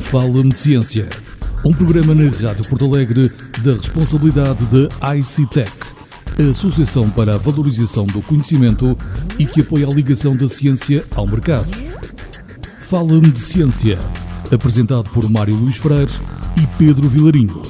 Fala-me 0.00 0.50
de 0.50 0.58
Ciência, 0.58 1.08
um 1.64 1.72
programa 1.72 2.14
na 2.14 2.30
Rádio 2.30 2.64
Porto 2.68 2.84
Alegre 2.86 3.30
da 3.62 3.74
responsabilidade 3.74 4.64
da 4.66 5.16
ICTEC, 5.16 5.70
Associação 6.50 7.10
para 7.10 7.34
a 7.34 7.38
Valorização 7.38 8.06
do 8.06 8.22
Conhecimento 8.22 8.96
e 9.38 9.46
que 9.46 9.60
apoia 9.60 9.86
a 9.86 9.90
ligação 9.90 10.36
da 10.36 10.48
ciência 10.48 11.04
ao 11.14 11.26
mercado. 11.26 11.68
Fala-me 12.80 13.30
de 13.30 13.40
Ciência, 13.40 13.98
apresentado 14.50 15.10
por 15.10 15.28
Mário 15.28 15.54
Luís 15.54 15.76
Freire 15.76 16.12
e 16.56 16.66
Pedro 16.78 17.08
Vilarinho. 17.08 17.62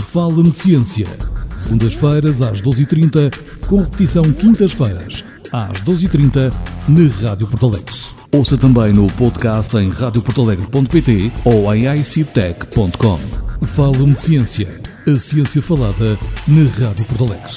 Fala-me 0.00 0.50
de 0.50 0.58
Ciência, 0.58 1.08
segundas-feiras 1.56 2.40
às 2.40 2.62
12h30, 2.62 3.34
com 3.66 3.80
repetição 3.80 4.22
quintas-feiras 4.32 5.24
às 5.52 5.80
12h30 5.82 6.52
na 6.88 7.28
Rádio 7.28 7.46
Porto 7.46 7.66
Alegre. 7.66 8.19
Ouça 8.32 8.56
também 8.56 8.92
no 8.92 9.08
podcast 9.14 9.76
em 9.76 9.90
radioportalegre.pt 9.90 11.32
ou 11.44 11.74
em 11.74 11.86
ictech.com. 11.98 13.18
Fala-me 13.66 14.14
de 14.14 14.20
Ciência, 14.20 14.68
a 15.04 15.18
ciência 15.18 15.60
falada 15.60 16.16
na 16.46 16.62
Rádio 16.70 17.08
Porto 17.08 17.24
Alegre. 17.24 17.50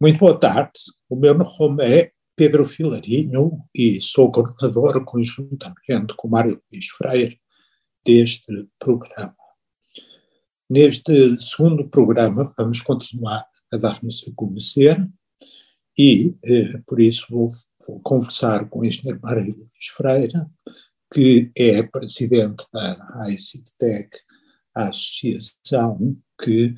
Muito 0.00 0.20
boa 0.20 0.38
tarde, 0.38 0.78
o 1.10 1.16
meu 1.16 1.34
nome 1.34 1.84
é 1.84 2.12
Pedro 2.36 2.64
Filarinho 2.64 3.58
e 3.74 4.00
sou 4.00 4.30
coordenador 4.30 5.04
conjuntamente 5.04 6.14
com 6.16 6.28
Mário 6.28 6.62
Luís 6.72 6.86
Freire 6.86 7.40
deste 8.06 8.68
programa. 8.78 9.34
Neste 10.70 11.36
segundo 11.40 11.88
programa 11.88 12.54
vamos 12.56 12.80
continuar 12.80 13.44
a 13.72 13.76
dar-nos 13.76 14.24
a 14.28 14.30
conhecer 14.36 15.04
e, 15.98 16.36
eh, 16.44 16.80
por 16.86 17.00
isso, 17.00 17.26
vou, 17.28 17.48
conversar 18.02 18.68
com 18.68 18.80
o 18.80 18.84
engenheiro 18.84 19.20
Mário 19.22 19.54
Luís 19.56 19.86
Freire, 19.94 20.32
que 21.12 21.50
é 21.56 21.82
presidente 21.82 22.64
da 22.72 22.96
ICTEC, 23.30 24.10
a 24.74 24.88
associação 24.88 26.16
que 26.40 26.74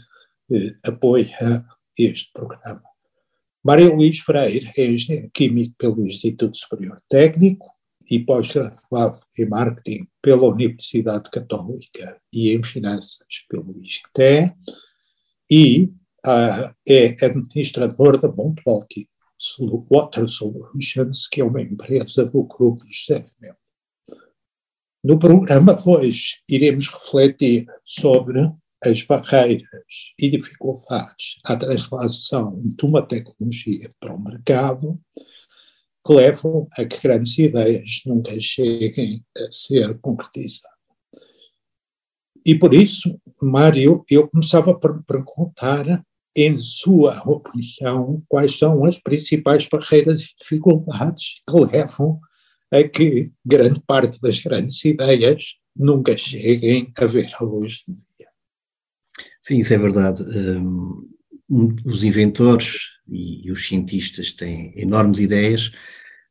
eh, 0.52 0.74
apoia 0.84 1.64
este 1.98 2.32
programa. 2.32 2.82
Mário 3.62 3.94
Luís 3.94 4.20
Freire 4.20 4.70
é 4.76 4.86
engenheiro 4.86 5.30
químico 5.32 5.74
pelo 5.76 6.06
Instituto 6.06 6.56
Superior 6.56 7.02
Técnico 7.08 7.66
e 8.10 8.18
pós-graduado 8.18 9.18
em 9.38 9.46
marketing 9.46 10.08
pela 10.22 10.48
Universidade 10.48 11.30
Católica 11.30 12.20
e 12.32 12.50
em 12.50 12.62
finanças 12.62 13.26
pelo 13.48 13.76
ISCTE 13.82 14.54
e 15.50 15.92
uh, 16.26 16.74
é 16.88 17.06
administrador 17.24 18.20
da 18.20 18.28
Montwalking 18.28 19.06
Water 19.90 20.28
Solutions, 20.28 21.26
que 21.28 21.40
é 21.40 21.44
uma 21.44 21.62
empresa 21.62 22.24
do 22.24 22.42
grupo 22.44 22.84
José. 22.88 23.22
No 25.02 25.18
programa 25.18 25.74
de 25.74 25.88
hoje, 25.88 26.40
iremos 26.48 26.88
refletir 26.88 27.66
sobre 27.84 28.52
as 28.84 29.02
barreiras 29.02 30.12
e 30.18 30.30
dificuldades 30.30 31.38
à 31.44 31.56
translação 31.56 32.60
de 32.62 32.84
uma 32.84 33.06
tecnologia 33.06 33.94
para 33.98 34.14
o 34.14 34.20
mercado 34.20 35.00
que 36.06 36.12
levam 36.12 36.66
a 36.72 36.84
que 36.84 37.00
grandes 37.00 37.38
ideias 37.38 38.02
nunca 38.06 38.38
cheguem 38.40 39.24
a 39.36 39.52
ser 39.52 39.98
concretizadas. 40.00 40.70
E 42.46 42.58
por 42.58 42.74
isso, 42.74 43.20
Mário, 43.40 44.04
eu 44.10 44.28
começava 44.28 44.78
por 44.78 45.04
perguntar 45.04 46.02
em 46.34 46.56
sua 46.56 47.22
opinião, 47.28 48.22
quais 48.28 48.56
são 48.58 48.84
as 48.84 48.98
principais 48.98 49.66
barreiras 49.66 50.22
e 50.22 50.36
dificuldades 50.38 51.42
que 51.48 51.56
levam 51.56 52.20
a 52.70 52.82
que 52.84 53.32
grande 53.44 53.80
parte 53.84 54.20
das 54.20 54.38
grandes 54.38 54.84
ideias 54.84 55.56
nunca 55.76 56.16
cheguem 56.16 56.92
a 56.96 57.06
ver 57.06 57.30
a 57.34 57.44
luz 57.44 57.82
do 57.86 57.92
dia. 57.92 58.28
Sim, 59.42 59.58
isso 59.58 59.74
é 59.74 59.78
verdade. 59.78 60.22
Um, 60.22 61.08
os 61.84 62.04
inventores 62.04 62.76
e, 63.08 63.50
os 63.50 63.66
cientistas 63.66 64.32
têm 64.32 64.72
enormes 64.76 65.18
ideias, 65.18 65.72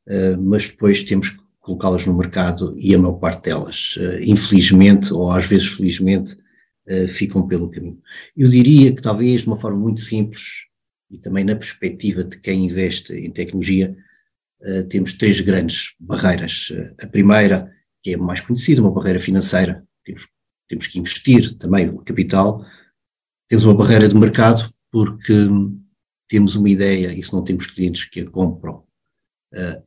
uh, 0.08 0.40
mas 0.40 0.70
depois 0.70 1.04
temos 1.04 1.30
que 1.30 1.40
colocá-las 1.60 2.06
no 2.06 2.18
mercado 2.18 2.74
e 2.78 2.96
a 2.96 2.98
maior 2.98 3.20
parte 3.20 3.44
delas, 3.44 3.98
uh, 3.98 4.24
infelizmente 4.24 5.14
ou 5.14 5.30
às 5.30 5.46
vezes 5.46 5.68
felizmente, 5.68 6.38
uh, 6.90 7.08
ficam 7.08 7.48
pelo 7.48 7.70
caminho. 7.70 8.02
Eu 8.36 8.50
diria 8.50 8.94
que 8.94 9.02
talvez 9.02 9.42
de 9.42 9.48
uma 9.48 9.60
forma 9.60 9.80
muito 9.80 10.02
simples 10.02 10.68
e 11.10 11.18
também 11.18 11.44
na 11.44 11.56
perspectiva 11.56 12.24
de 12.24 12.40
quem 12.40 12.66
investe 12.66 13.14
em 13.14 13.32
tecnologia, 13.32 13.96
uh, 14.62 14.84
temos 14.86 15.14
três 15.14 15.40
grandes 15.42 15.94
barreiras. 16.00 16.70
Uh, 16.70 16.94
a 17.02 17.08
primeira, 17.08 17.72
que 18.04 18.14
é 18.14 18.18
mais 18.18 18.42
conhecida, 18.42 18.82
uma 18.82 18.92
barreira 18.92 19.20
financeira, 19.20 19.84
temos, 20.04 20.28
temos 20.68 20.88
que 20.88 21.00
investir 21.00 21.58
também 21.58 21.90
o 21.90 22.00
capital. 22.00 22.66
Temos 23.48 23.66
uma 23.66 23.76
barreira 23.76 24.08
de 24.08 24.16
mercado, 24.16 24.72
porque 24.92 25.34
temos 26.28 26.56
uma 26.56 26.70
ideia 26.70 27.12
e 27.12 27.24
se 27.24 27.34
não 27.34 27.44
temos 27.44 27.66
clientes 27.66 28.04
que 28.06 28.22
a 28.22 28.30
compram, 28.30 28.84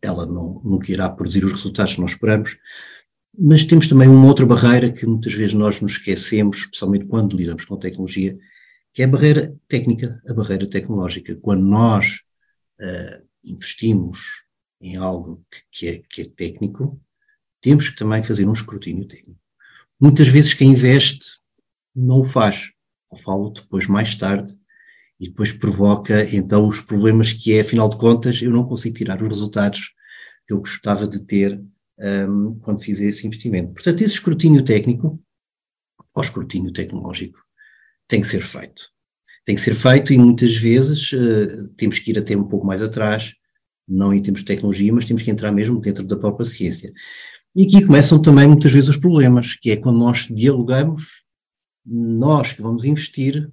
ela 0.00 0.26
não, 0.26 0.60
nunca 0.64 0.90
irá 0.90 1.08
produzir 1.08 1.44
os 1.44 1.52
resultados 1.52 1.94
que 1.94 2.00
nós 2.00 2.10
esperamos. 2.10 2.58
Mas 3.38 3.64
temos 3.64 3.88
também 3.88 4.08
uma 4.08 4.26
outra 4.26 4.44
barreira 4.44 4.92
que 4.92 5.06
muitas 5.06 5.32
vezes 5.32 5.54
nós 5.54 5.80
nos 5.80 5.92
esquecemos, 5.92 6.58
especialmente 6.58 7.06
quando 7.06 7.36
lidamos 7.36 7.64
com 7.64 7.74
a 7.74 7.78
tecnologia, 7.78 8.38
que 8.92 9.02
é 9.02 9.06
a 9.06 9.08
barreira 9.08 9.56
técnica, 9.66 10.22
a 10.28 10.34
barreira 10.34 10.68
tecnológica. 10.68 11.34
Quando 11.36 11.62
nós 11.62 12.20
uh, 12.80 13.26
investimos 13.44 14.44
em 14.80 14.96
algo 14.96 15.42
que, 15.50 15.60
que, 15.70 15.88
é, 15.88 16.02
que 16.08 16.22
é 16.22 16.24
técnico, 16.24 17.00
temos 17.62 17.88
que 17.88 17.96
também 17.96 18.22
fazer 18.22 18.46
um 18.46 18.52
escrutínio 18.52 19.06
técnico. 19.06 19.40
Muitas 19.98 20.28
vezes 20.28 20.52
quem 20.52 20.72
investe 20.72 21.24
não 21.94 22.20
o 22.20 22.24
faz, 22.24 22.72
ou 23.08 23.16
fala 23.16 23.52
depois 23.52 23.86
mais 23.86 24.14
tarde, 24.14 24.54
e 25.18 25.28
depois 25.28 25.52
provoca 25.52 26.24
então 26.34 26.66
os 26.66 26.80
problemas 26.80 27.32
que 27.32 27.54
é, 27.54 27.60
afinal 27.60 27.88
de 27.88 27.96
contas, 27.96 28.42
eu 28.42 28.50
não 28.50 28.66
consigo 28.66 28.96
tirar 28.96 29.22
os 29.22 29.28
resultados 29.28 29.92
que 30.46 30.52
eu 30.52 30.58
gostava 30.58 31.06
de 31.06 31.20
ter 31.20 31.62
um, 32.02 32.58
quando 32.60 32.82
fiz 32.82 33.00
esse 33.00 33.26
investimento. 33.26 33.72
Portanto, 33.72 34.02
esse 34.02 34.14
escrutínio 34.14 34.64
técnico, 34.64 35.22
ou 36.14 36.22
escrutínio 36.22 36.72
tecnológico, 36.72 37.38
tem 38.08 38.20
que 38.20 38.28
ser 38.28 38.42
feito. 38.42 38.90
Tem 39.44 39.54
que 39.54 39.60
ser 39.60 39.74
feito 39.74 40.12
e 40.12 40.18
muitas 40.18 40.56
vezes 40.56 41.12
uh, 41.12 41.68
temos 41.76 41.98
que 41.98 42.10
ir 42.10 42.18
até 42.18 42.36
um 42.36 42.44
pouco 42.44 42.66
mais 42.66 42.82
atrás, 42.82 43.34
não 43.88 44.12
em 44.12 44.22
termos 44.22 44.40
de 44.40 44.46
tecnologia, 44.46 44.92
mas 44.92 45.04
temos 45.04 45.22
que 45.22 45.30
entrar 45.30 45.52
mesmo 45.52 45.80
dentro 45.80 46.04
da 46.04 46.16
própria 46.16 46.46
ciência. 46.46 46.92
E 47.54 47.64
aqui 47.64 47.84
começam 47.84 48.20
também 48.20 48.46
muitas 48.46 48.72
vezes 48.72 48.88
os 48.88 48.96
problemas, 48.96 49.54
que 49.54 49.70
é 49.70 49.76
quando 49.76 49.98
nós 49.98 50.26
dialogamos, 50.30 51.24
nós 51.84 52.52
que 52.52 52.62
vamos 52.62 52.84
investir, 52.84 53.50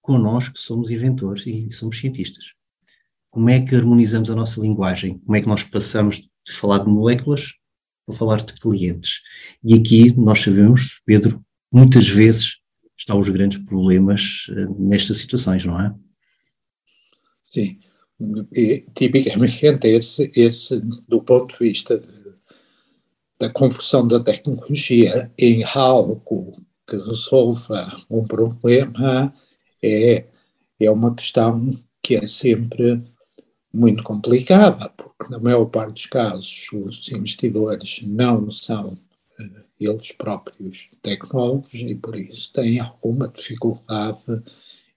com 0.00 0.18
nós 0.18 0.48
que 0.48 0.58
somos 0.58 0.90
inventores 0.90 1.46
e 1.46 1.68
somos 1.72 1.98
cientistas. 1.98 2.52
Como 3.30 3.50
é 3.50 3.60
que 3.60 3.74
harmonizamos 3.74 4.30
a 4.30 4.36
nossa 4.36 4.60
linguagem? 4.60 5.18
Como 5.18 5.36
é 5.36 5.40
que 5.40 5.48
nós 5.48 5.62
passamos 5.62 6.16
de 6.16 6.52
falar 6.52 6.78
de 6.78 6.88
moléculas 6.88 7.52
vou 8.06 8.16
falar 8.16 8.36
de 8.36 8.52
clientes. 8.54 9.20
E 9.64 9.74
aqui 9.74 10.12
nós 10.16 10.40
sabemos, 10.40 11.00
Pedro, 11.04 11.44
muitas 11.72 12.08
vezes 12.08 12.58
estão 12.96 13.18
os 13.18 13.28
grandes 13.28 13.58
problemas 13.58 14.46
uh, 14.48 14.82
nestas 14.82 15.18
situações, 15.18 15.64
não 15.64 15.80
é? 15.80 15.94
Sim, 17.44 17.78
e, 18.54 18.86
tipicamente 18.94 19.64
esse, 19.86 20.30
esse, 20.34 20.80
do 21.06 21.22
ponto 21.22 21.52
de 21.52 21.58
vista 21.58 21.98
de, 21.98 22.08
da 23.38 23.50
conversão 23.50 24.06
da 24.06 24.20
tecnologia 24.20 25.30
em 25.36 25.62
algo 25.64 26.62
que 26.86 26.96
resolva 26.96 27.96
um 28.08 28.24
problema 28.24 29.34
é, 29.82 30.24
é 30.78 30.90
uma 30.90 31.14
questão 31.14 31.70
que 32.02 32.14
é 32.14 32.26
sempre 32.26 33.02
muito 33.76 34.02
complicada, 34.02 34.88
porque 34.96 35.30
na 35.30 35.38
maior 35.38 35.66
parte 35.66 35.92
dos 35.92 36.06
casos 36.06 36.66
os 36.72 37.12
investidores 37.12 38.02
não 38.02 38.50
são 38.50 38.98
uh, 39.38 39.64
eles 39.78 40.12
próprios 40.12 40.88
tecnólogos 41.02 41.74
e 41.74 41.94
por 41.94 42.16
isso 42.16 42.52
têm 42.52 42.80
alguma 42.80 43.28
dificuldade 43.28 44.42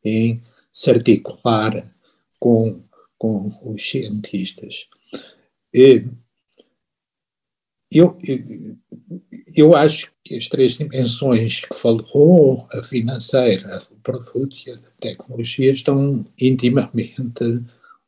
em 0.04 0.42
se 0.72 0.90
articular 0.92 1.94
com, 2.40 2.82
com 3.18 3.52
os 3.64 3.90
cientistas. 3.90 4.88
E, 5.74 6.06
eu, 7.92 8.18
eu 9.56 9.76
acho 9.76 10.12
que 10.24 10.36
as 10.36 10.48
três 10.48 10.78
dimensões 10.78 11.62
que 11.62 11.76
falou, 11.76 12.68
a 12.72 12.84
financeira, 12.84 13.80
o 13.92 13.96
produto 13.98 14.56
e 14.66 14.72
a 14.72 14.78
tecnologia, 15.00 15.72
estão 15.72 16.26
intimamente 16.40 17.16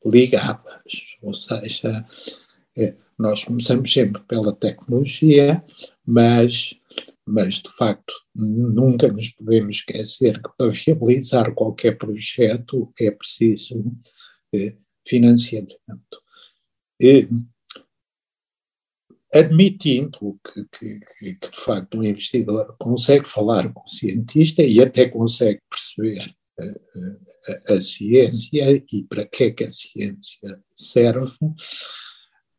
ligadas, 0.06 1.18
ou 1.21 1.33
seja, 1.33 2.06
é, 2.77 2.95
nós 3.18 3.44
começamos 3.44 3.94
sempre 3.94 4.21
pela 4.24 4.53
tecnologia, 4.56 5.63
mas, 6.06 6.74
mas 7.25 7.56
de 7.56 7.69
facto 7.69 8.13
nunca 8.33 9.07
nos 9.07 9.30
podemos 9.30 9.77
esquecer 9.77 10.42
que 10.42 10.50
para 10.57 10.71
viabilizar 10.71 11.53
qualquer 11.53 11.98
projeto 11.98 12.92
é 13.00 13.12
preciso 13.12 13.83
é, 14.53 14.75
financiamento. 15.07 16.21
Admitindo 19.33 20.38
que, 20.44 20.65
que, 20.77 21.00
que, 21.00 21.50
de 21.50 21.62
facto 21.62 21.97
um 21.97 22.04
investidor 22.04 22.75
consegue 22.77 23.30
falar 23.30 23.71
com 23.71 23.81
o 23.81 23.88
cientista 23.88 24.62
e 24.62 24.81
até 24.81 25.07
consegue 25.07 25.62
perceber 25.69 26.36
a, 26.59 26.63
a, 27.69 27.81
ciência 27.81 28.83
e 28.91 29.03
para 29.03 29.25
que 29.25 29.45
é 29.45 29.51
que 29.51 29.63
a 29.63 29.73
ciência 29.73 30.61
serve, 30.75 31.38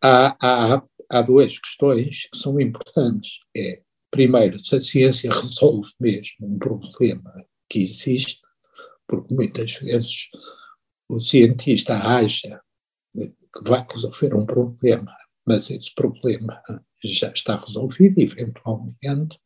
há, 0.02 0.36
há, 0.40 0.82
há 1.10 1.22
duas 1.22 1.58
questões 1.58 2.28
que 2.32 2.38
são 2.38 2.60
importantes. 2.60 3.38
É, 3.56 3.82
primeiro, 4.10 4.58
se 4.58 4.76
a 4.76 4.82
ciência 4.82 5.30
resolve 5.30 5.90
mesmo 6.00 6.46
um 6.46 6.58
problema 6.58 7.32
que 7.68 7.80
existe, 7.80 8.40
porque 9.06 9.34
muitas 9.34 9.72
vezes 9.72 10.28
o 11.08 11.20
cientista 11.20 11.96
acha 11.96 12.60
que 13.14 13.62
vai 13.64 13.86
resolver 13.90 14.34
um 14.34 14.46
problema 14.46 15.12
mas 15.46 15.70
esse 15.70 15.94
problema 15.94 16.62
já 17.04 17.28
está 17.28 17.56
resolvido, 17.56 18.20
eventualmente, 18.20 19.38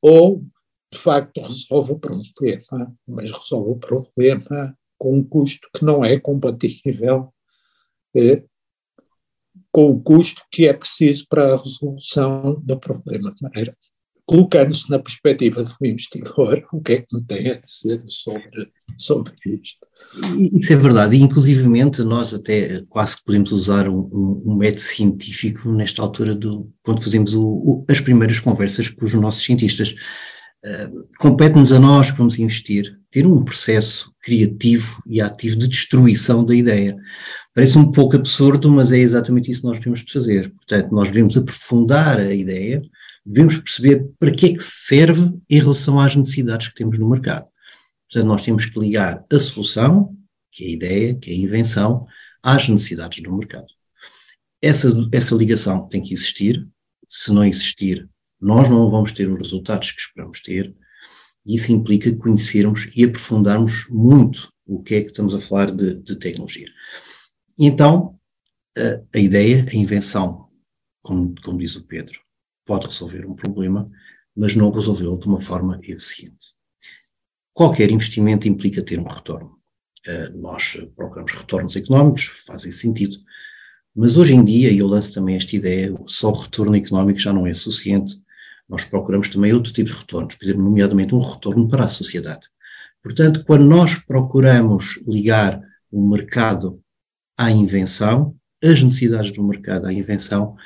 ou, 0.00 0.44
de 0.92 0.98
facto, 0.98 1.40
resolve 1.40 1.92
o 1.92 1.98
problema, 1.98 2.94
mas 3.08 3.30
resolve 3.30 3.70
o 3.70 3.76
problema 3.76 4.76
com 4.98 5.16
um 5.16 5.24
custo 5.24 5.68
que 5.74 5.84
não 5.84 6.04
é 6.04 6.20
compatível 6.20 7.32
eh, 8.14 8.44
com 9.70 9.90
o 9.90 10.00
custo 10.00 10.42
que 10.50 10.66
é 10.66 10.72
preciso 10.72 11.26
para 11.28 11.54
a 11.54 11.56
resolução 11.56 12.60
do 12.62 12.78
problema. 12.78 13.34
Colocando-se 14.26 14.88
na 14.90 14.98
perspectiva 14.98 15.64
do 15.64 15.86
investidor, 15.86 16.64
o 16.72 16.80
que 16.80 16.92
é 16.92 17.00
que 17.00 17.16
me 17.16 17.24
tem 17.24 17.50
a 17.50 17.58
dizer 17.58 18.02
sobre, 18.06 18.70
sobre 18.98 19.32
isto? 19.46 19.86
Isso 20.52 20.72
é 20.72 20.76
verdade, 20.76 21.16
e 21.16 21.20
inclusivamente 21.20 22.02
nós 22.02 22.34
até 22.34 22.82
quase 22.88 23.16
que 23.16 23.24
podemos 23.24 23.50
usar 23.50 23.88
um, 23.88 23.98
um, 23.98 24.42
um 24.46 24.56
método 24.56 24.82
científico 24.82 25.70
nesta 25.72 26.02
altura 26.02 26.34
do, 26.34 26.70
quando 26.82 27.02
fazemos 27.02 27.34
o, 27.34 27.42
o, 27.42 27.84
as 27.88 28.00
primeiras 28.00 28.38
conversas 28.38 28.88
com 28.88 29.06
os 29.06 29.14
nossos 29.14 29.42
cientistas. 29.42 29.94
Compete-nos 31.18 31.72
a 31.72 31.80
nós 31.80 32.10
que 32.10 32.18
vamos 32.18 32.38
investir 32.38 32.96
ter 33.12 33.26
um 33.26 33.44
processo 33.44 34.12
criativo 34.22 35.02
e 35.06 35.20
ativo 35.20 35.56
de 35.56 35.68
destruição 35.68 36.44
da 36.44 36.54
ideia. 36.54 36.96
Parece 37.54 37.76
um 37.76 37.92
pouco 37.92 38.16
absurdo, 38.16 38.70
mas 38.70 38.90
é 38.90 38.98
exatamente 38.98 39.50
isso 39.50 39.60
que 39.60 39.66
nós 39.66 39.78
devemos 39.78 40.02
fazer. 40.10 40.50
Portanto, 40.54 40.90
nós 40.90 41.08
devemos 41.08 41.36
aprofundar 41.36 42.18
a 42.18 42.34
ideia, 42.34 42.80
devemos 43.24 43.58
perceber 43.58 44.08
para 44.18 44.32
que 44.32 44.46
é 44.46 44.54
que 44.54 44.64
serve 44.64 45.30
em 45.48 45.60
relação 45.60 46.00
às 46.00 46.16
necessidades 46.16 46.68
que 46.68 46.74
temos 46.74 46.98
no 46.98 47.10
mercado. 47.10 47.46
Portanto, 48.10 48.28
nós 48.28 48.42
temos 48.42 48.64
que 48.64 48.80
ligar 48.80 49.22
a 49.30 49.38
solução, 49.38 50.16
que 50.50 50.64
é 50.64 50.66
a 50.68 50.70
ideia, 50.70 51.14
que 51.14 51.30
é 51.30 51.34
a 51.34 51.36
invenção, 51.36 52.06
às 52.42 52.66
necessidades 52.66 53.22
do 53.22 53.36
mercado. 53.36 53.66
Essa, 54.62 54.88
essa 55.12 55.34
ligação 55.34 55.86
tem 55.86 56.02
que 56.02 56.14
existir. 56.14 56.66
Se 57.06 57.30
não 57.30 57.44
existir, 57.44 58.08
nós 58.42 58.68
não 58.68 58.90
vamos 58.90 59.12
ter 59.12 59.30
os 59.30 59.38
resultados 59.38 59.92
que 59.92 60.00
esperamos 60.00 60.40
ter. 60.40 60.74
E 61.46 61.54
isso 61.54 61.72
implica 61.72 62.14
conhecermos 62.16 62.90
e 62.96 63.04
aprofundarmos 63.04 63.86
muito 63.88 64.52
o 64.66 64.82
que 64.82 64.96
é 64.96 65.00
que 65.00 65.08
estamos 65.08 65.34
a 65.34 65.40
falar 65.40 65.70
de, 65.70 65.94
de 65.94 66.16
tecnologia. 66.16 66.68
E 67.58 67.66
então, 67.66 68.18
a, 68.76 69.16
a, 69.16 69.20
ideia, 69.20 69.64
a 69.70 69.76
invenção, 69.76 70.48
como, 71.02 71.34
como 71.42 71.58
diz 71.58 71.76
o 71.76 71.84
Pedro, 71.84 72.20
pode 72.64 72.86
resolver 72.86 73.26
um 73.26 73.34
problema, 73.34 73.90
mas 74.36 74.56
não 74.56 74.70
resolveu 74.70 75.16
de 75.16 75.26
uma 75.26 75.40
forma 75.40 75.78
eficiente. 75.82 76.54
Qualquer 77.52 77.90
investimento 77.90 78.48
implica 78.48 78.82
ter 78.82 78.98
um 78.98 79.06
retorno. 79.06 79.58
Uh, 80.06 80.36
nós 80.40 80.76
procuramos 80.96 81.32
retornos 81.32 81.76
económicos, 81.76 82.24
faz 82.24 82.64
esse 82.64 82.78
sentido. 82.78 83.16
Mas 83.94 84.16
hoje 84.16 84.34
em 84.34 84.44
dia, 84.44 84.70
e 84.70 84.78
eu 84.78 84.86
lanço 84.86 85.12
também 85.12 85.36
esta 85.36 85.54
ideia, 85.54 85.94
só 86.06 86.30
o 86.30 86.40
retorno 86.40 86.74
económico 86.76 87.18
já 87.18 87.32
não 87.32 87.46
é 87.46 87.52
suficiente. 87.52 88.21
Nós 88.72 88.86
procuramos 88.86 89.28
também 89.28 89.52
outro 89.52 89.70
tipo 89.70 89.90
de 89.90 89.94
retornos, 89.94 90.34
por 90.34 90.44
exemplo, 90.46 90.64
nomeadamente 90.64 91.14
um 91.14 91.20
retorno 91.20 91.68
para 91.68 91.84
a 91.84 91.88
sociedade. 91.90 92.48
Portanto, 93.02 93.44
quando 93.44 93.66
nós 93.66 93.96
procuramos 93.96 94.98
ligar 95.06 95.60
o 95.90 96.08
mercado 96.08 96.82
à 97.36 97.50
invenção, 97.50 98.34
as 98.64 98.82
necessidades 98.82 99.30
do 99.30 99.46
mercado 99.46 99.88
à 99.88 99.92
invenção, 99.92 100.56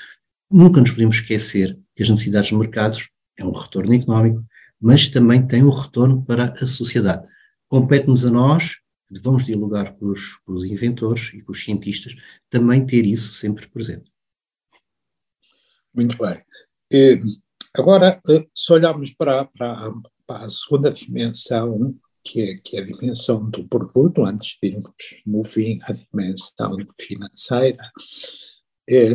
nunca 0.48 0.80
nos 0.80 0.92
podemos 0.92 1.16
esquecer 1.16 1.76
que 1.96 2.04
as 2.04 2.08
necessidades 2.08 2.50
de 2.50 2.54
mercados 2.54 3.10
é 3.36 3.44
um 3.44 3.50
retorno 3.50 3.92
económico, 3.92 4.46
mas 4.80 5.08
também 5.08 5.44
tem 5.44 5.64
um 5.64 5.70
retorno 5.70 6.24
para 6.24 6.54
a 6.62 6.66
sociedade. 6.68 7.26
Compete-nos 7.66 8.24
a 8.24 8.30
nós, 8.30 8.76
que 9.08 9.18
vamos 9.18 9.44
dialogar 9.44 9.94
com 9.94 10.10
os, 10.10 10.36
com 10.44 10.52
os, 10.52 10.64
inventores 10.64 11.34
e 11.34 11.42
com 11.42 11.50
os 11.50 11.64
cientistas, 11.64 12.14
também 12.48 12.86
ter 12.86 13.04
isso 13.04 13.32
sempre 13.32 13.66
presente. 13.66 14.12
Muito 15.92 16.16
bem. 16.18 16.40
E, 16.92 17.20
agora, 17.76 18.20
eh, 18.28 18.46
se 18.54 18.72
olharmos 18.72 19.12
para, 19.14 19.44
para, 19.44 19.92
para, 20.26 20.44
a 20.44 20.50
segunda 20.50 20.90
dimensão, 20.90 21.94
que 22.24 22.40
é, 22.40 22.54
que 22.56 22.76
é 22.76 22.80
a 22.80 22.84
dimensão 22.86 23.48
do 23.48 23.66
produto, 23.68 24.24
antes 24.24 24.58
de 24.60 24.68
irmos, 24.68 25.22
no 25.24 25.44
fim, 25.44 25.78
à 25.82 25.92
dimensão 25.92 26.76
financeira, 26.98 27.90
é, 28.88 29.10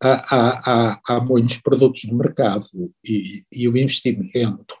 há, 0.00 0.92
há, 0.92 1.00
há 1.06 1.20
muitos 1.20 1.58
produtos 1.58 2.04
no 2.04 2.16
mercado 2.16 2.64
e, 3.04 3.44
e, 3.52 3.68
o 3.68 3.76
investimento, 3.76 4.74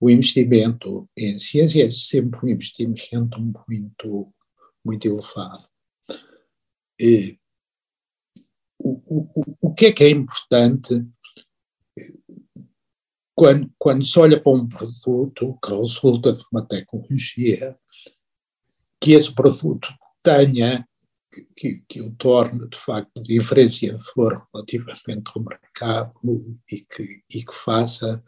o 0.00 0.10
investimento 0.10 1.08
em 1.16 1.38
ciência 1.38 1.86
é 1.86 1.90
sempre 1.90 2.40
um 2.44 2.48
investimento 2.48 3.40
muito, 3.68 4.32
muito 4.84 5.06
elevado. 5.06 5.68
E, 6.98 7.38
o, 8.78 9.02
o, 9.06 9.56
o 9.60 9.74
que 9.74 9.86
é 9.86 9.92
que 9.92 10.04
é 10.04 10.10
importante 10.10 11.06
quando, 13.40 13.72
quando 13.78 14.04
se 14.04 14.20
olha 14.20 14.38
para 14.38 14.52
um 14.52 14.68
produto 14.68 15.58
que 15.64 15.74
resulta 15.74 16.30
de 16.30 16.44
uma 16.52 16.62
tecnologia, 16.62 17.74
que 19.00 19.12
esse 19.12 19.34
produto 19.34 19.88
tenha 20.22 20.86
que, 21.56 21.82
que, 21.88 22.02
o 22.02 22.14
torne, 22.16 22.68
de 22.68 22.76
facto, 22.76 23.22
diferenciador 23.22 24.44
relativamente 24.52 25.30
ao 25.34 25.42
mercado 25.42 26.12
e 26.70 26.82
que, 26.82 27.22
e 27.30 27.42
que 27.42 27.54
faça 27.54 28.22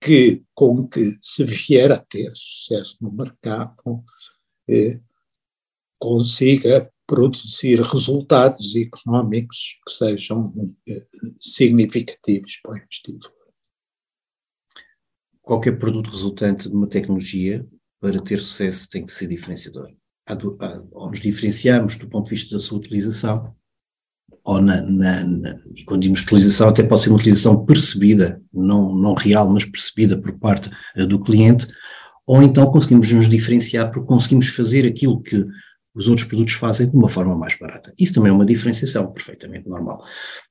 que, 0.00 0.44
com 0.54 0.86
que 0.86 1.02
se 1.20 1.42
vier 1.42 1.90
a 1.90 1.98
ter 1.98 2.30
sucesso 2.32 2.98
no 3.00 3.10
mercado, 3.10 4.04
eh, 4.68 5.00
consiga 5.98 6.88
produzir 7.04 7.80
resultados 7.80 8.76
económicos 8.76 9.80
que 9.84 9.92
sejam 9.92 10.54
eh, 10.86 11.04
significativos 11.40 12.60
para 12.62 12.74
o 12.74 12.76
investidor. 12.76 13.39
Qualquer 15.50 15.80
produto 15.80 16.12
resultante 16.12 16.68
de 16.68 16.74
uma 16.76 16.86
tecnologia, 16.86 17.66
para 18.00 18.22
ter 18.22 18.38
sucesso, 18.38 18.88
tem 18.88 19.04
que 19.04 19.10
ser 19.10 19.26
diferenciador 19.26 19.90
ou 20.92 21.10
nos 21.10 21.20
diferenciamos 21.20 21.96
do 21.96 22.08
ponto 22.08 22.26
de 22.26 22.36
vista 22.36 22.54
da 22.54 22.60
sua 22.60 22.78
utilização, 22.78 23.52
ou 24.44 24.60
na, 24.60 24.80
na, 24.80 25.24
na, 25.24 25.58
e 25.74 25.82
quando 25.82 26.02
dizemos 26.02 26.22
utilização 26.22 26.68
até 26.68 26.84
pode 26.84 27.02
ser 27.02 27.08
uma 27.08 27.18
utilização 27.18 27.66
percebida, 27.66 28.40
não, 28.54 28.94
não 28.94 29.12
real, 29.14 29.50
mas 29.50 29.64
percebida 29.64 30.16
por 30.16 30.38
parte 30.38 30.70
uh, 30.96 31.04
do 31.04 31.18
cliente, 31.18 31.66
ou 32.24 32.44
então 32.44 32.70
conseguimos 32.70 33.10
nos 33.12 33.28
diferenciar 33.28 33.90
porque 33.90 34.06
conseguimos 34.06 34.46
fazer 34.50 34.86
aquilo 34.86 35.20
que 35.20 35.44
os 35.92 36.06
outros 36.06 36.28
produtos 36.28 36.54
fazem 36.54 36.88
de 36.88 36.96
uma 36.96 37.08
forma 37.08 37.36
mais 37.36 37.58
barata. 37.58 37.92
Isso 37.98 38.14
também 38.14 38.30
é 38.30 38.32
uma 38.32 38.46
diferenciação 38.46 39.12
perfeitamente 39.12 39.68
normal. 39.68 40.00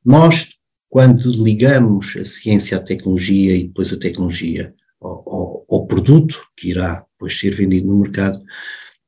Nós, 0.06 0.50
quando 0.90 1.32
ligamos 1.42 2.18
a 2.18 2.26
ciência 2.26 2.76
à 2.76 2.82
tecnologia 2.82 3.56
e 3.56 3.66
depois 3.66 3.94
a 3.94 3.98
tecnologia 3.98 4.76
ao, 5.02 5.66
ao, 5.70 5.88
produto 5.88 6.44
que 6.56 6.70
irá 6.70 7.06
depois 7.12 7.38
ser 7.38 7.56
vendido 7.56 7.88
no 7.88 8.00
mercado, 8.00 8.42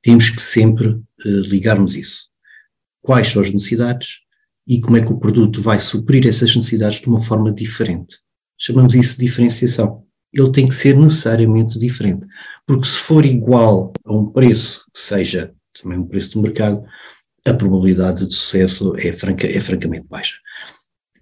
temos 0.01 0.29
que 0.29 0.41
sempre 0.41 0.87
uh, 0.87 1.03
ligarmos 1.25 1.95
isso. 1.95 2.29
Quais 3.01 3.27
são 3.27 3.41
as 3.41 3.51
necessidades 3.51 4.21
e 4.67 4.79
como 4.79 4.97
é 4.97 5.01
que 5.01 5.11
o 5.11 5.17
produto 5.17 5.61
vai 5.61 5.79
suprir 5.79 6.27
essas 6.27 6.55
necessidades 6.55 7.01
de 7.01 7.07
uma 7.07 7.21
forma 7.21 7.51
diferente. 7.51 8.17
Chamamos 8.57 8.95
isso 8.95 9.17
de 9.17 9.25
diferenciação. 9.25 10.03
Ele 10.31 10.51
tem 10.51 10.67
que 10.67 10.75
ser 10.75 10.95
necessariamente 10.95 11.77
diferente, 11.77 12.25
porque 12.65 12.87
se 12.87 12.97
for 12.97 13.25
igual 13.25 13.91
a 14.05 14.13
um 14.13 14.31
preço 14.31 14.85
seja 14.93 15.53
também 15.81 15.97
um 15.97 16.07
preço 16.07 16.33
do 16.33 16.41
mercado, 16.41 16.83
a 17.45 17.53
probabilidade 17.53 18.27
de 18.27 18.35
sucesso 18.35 18.93
é, 18.97 19.11
franca, 19.11 19.47
é 19.47 19.59
francamente 19.59 20.05
baixa. 20.07 20.37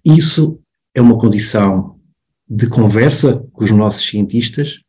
Isso 0.04 0.60
é 0.94 1.00
uma 1.00 1.18
condição 1.18 1.99
de 2.50 2.68
conversa 2.68 3.46
com 3.52 3.64
os 3.64 3.70
nossos 3.70 4.04
cientistas 4.04 4.80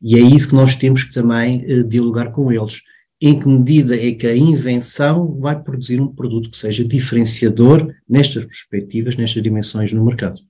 e 0.00 0.16
é 0.16 0.20
isso 0.20 0.50
que 0.50 0.54
nós 0.54 0.74
temos 0.74 1.02
que 1.02 1.12
também 1.12 1.64
uh, 1.64 1.82
dialogar 1.82 2.30
com 2.30 2.52
eles 2.52 2.82
em 3.20 3.40
que 3.40 3.48
medida 3.48 3.96
é 3.96 4.12
que 4.12 4.26
a 4.26 4.36
invenção 4.36 5.38
vai 5.40 5.60
produzir 5.60 6.00
um 6.00 6.14
produto 6.14 6.50
que 6.50 6.58
seja 6.58 6.84
diferenciador 6.84 7.94
nestas 8.06 8.44
perspectivas, 8.44 9.16
nestas 9.16 9.42
dimensões 9.42 9.92
no 9.92 10.04
mercado. 10.04 10.40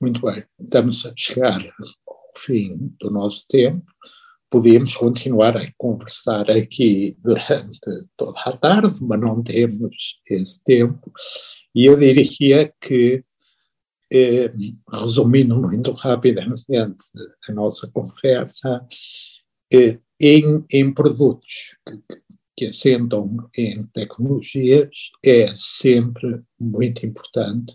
Muito 0.00 0.20
bem, 0.20 0.44
estamos 0.60 1.06
a 1.06 1.12
chegar 1.16 1.64
ao 2.06 2.32
fim 2.36 2.76
do 3.00 3.10
nosso 3.10 3.46
tempo. 3.48 3.84
Podíamos 4.50 4.94
continuar 4.94 5.56
a 5.56 5.72
conversar 5.78 6.50
aqui 6.50 7.16
durante 7.22 7.80
toda 8.14 8.38
a 8.40 8.52
tarde, 8.54 8.98
mas 9.00 9.18
não 9.18 9.42
temos 9.42 10.20
esse 10.28 10.62
tempo. 10.62 11.10
E 11.74 11.86
eu 11.86 11.98
diria 11.98 12.70
que, 12.78 13.24
eh, 14.12 14.52
resumindo 14.92 15.56
muito 15.60 15.92
rapidamente 15.92 16.64
a 16.76 17.52
nossa 17.52 17.90
conversa, 17.90 18.86
eh, 19.72 19.98
em, 20.20 20.64
em 20.70 20.92
produtos 20.92 21.76
que, 21.86 21.98
que 22.56 22.66
assentam 22.66 23.48
em 23.56 23.84
tecnologias 23.86 25.10
é 25.24 25.48
sempre 25.54 26.42
muito 26.60 27.04
importante 27.06 27.74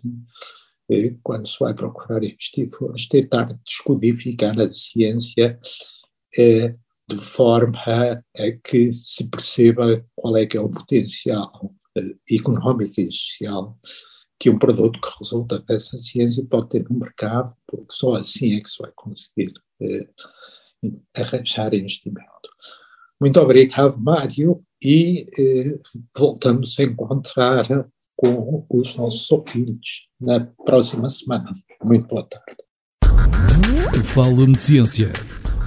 eh, 0.89 1.15
quando 1.23 1.47
se 1.47 1.59
vai 1.59 1.73
procurar 1.73 2.23
investidores, 2.23 3.07
tentar 3.07 3.45
descodificar 3.65 4.59
a 4.59 4.71
ciência 4.71 5.59
eh, 6.37 6.75
de 7.09 7.17
forma 7.17 7.79
a 7.79 8.51
que 8.63 8.93
se 8.93 9.29
perceba 9.29 10.05
qual 10.15 10.37
é 10.37 10.45
que 10.45 10.57
é 10.57 10.61
o 10.61 10.69
potencial 10.69 11.73
eh, 11.97 12.15
económico 12.35 13.01
e 13.01 13.11
social 13.11 13.77
que 14.39 14.49
um 14.49 14.59
produto 14.59 14.99
que 14.99 15.09
resulta 15.19 15.59
dessa 15.59 15.97
ciência 15.97 16.45
pode 16.45 16.69
ter 16.69 16.89
no 16.89 16.99
mercado, 16.99 17.53
porque 17.65 17.87
só 17.91 18.15
assim 18.15 18.55
é 18.55 18.61
que 18.61 18.69
se 18.69 18.81
vai 18.81 18.91
conseguir 18.95 19.53
arranjar 21.15 21.73
investimento. 21.73 22.27
Muito 23.19 23.39
obrigado, 23.39 23.97
Mário, 23.99 24.61
e 24.81 25.27
eh, 25.37 25.79
voltamos 26.15 26.79
a 26.79 26.83
encontrar 26.83 27.87
com 28.15 28.65
os 28.69 28.95
nossos 28.95 29.29
ouvintes 29.31 30.07
na 30.19 30.39
próxima 30.65 31.09
semana. 31.09 31.51
Muito 31.83 32.07
boa 32.07 32.27
tarde. 32.27 32.57
Fala-me 34.03 34.53
de 34.53 34.61
Ciência, 34.61 35.11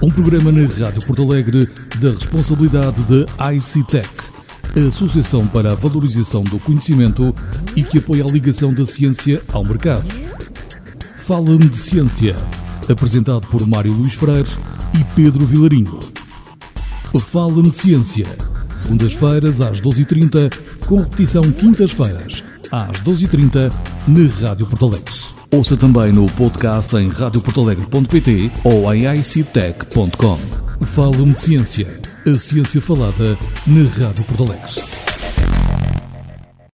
um 0.01 0.09
programa 0.09 0.51
na 0.51 0.67
Rádio 0.67 1.05
Porto 1.05 1.23
Alegre 1.23 1.65
da 2.01 2.11
responsabilidade 2.11 2.97
da 3.03 3.53
ICTEC, 3.53 4.30
a 4.75 4.87
Associação 4.87 5.45
para 5.47 5.71
a 5.71 5.75
Valorização 5.75 6.43
do 6.43 6.59
Conhecimento 6.59 7.35
e 7.75 7.83
que 7.83 7.97
apoia 7.97 8.23
a 8.23 8.27
ligação 8.27 8.73
da 8.73 8.85
ciência 8.85 9.41
ao 9.51 9.63
mercado. 9.63 10.05
Fala-me 11.17 11.67
de 11.67 11.77
Ciência, 11.77 12.35
apresentado 12.89 13.47
por 13.47 13.65
Mário 13.67 13.91
Luís 13.91 14.13
Freire 14.13 14.49
e 14.99 15.03
Pedro 15.15 15.45
Vilarinho. 15.45 15.99
Fala-me 17.19 17.69
de 17.69 17.77
Ciência, 17.77 18.27
segundas-feiras 18.75 19.61
às 19.61 19.81
12h30, 19.81 20.53
com 20.87 20.99
repetição 20.99 21.43
quintas-feiras 21.51 22.43
às 22.71 23.01
12h30 23.01 23.71
na 24.07 24.47
Rádio 24.47 24.65
Porto 24.65 24.85
Alegre. 24.85 25.13
Ouça 25.53 25.75
também 25.75 26.13
no 26.13 26.27
podcast 26.27 26.95
em 26.95 27.09
radioportalegre.pt 27.09 28.51
ou 28.63 28.93
em 28.93 29.03
ictech.com. 29.19 30.39
Fala-me 30.85 31.33
de 31.33 31.41
Ciência, 31.41 31.99
a 32.25 32.37
ciência 32.37 32.79
falada 32.79 33.37
na 33.65 33.83
Rádio 33.89 34.23
Porto 34.25 34.43
Alegre. 34.43 35.10